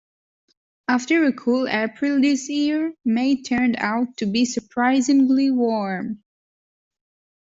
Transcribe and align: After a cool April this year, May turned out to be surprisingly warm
After 0.87 1.25
a 1.25 1.31
cool 1.33 1.67
April 1.67 2.19
this 2.19 2.49
year, 2.49 2.95
May 3.05 3.39
turned 3.43 3.75
out 3.77 4.17
to 4.17 4.25
be 4.25 4.45
surprisingly 4.45 5.51
warm 5.51 6.23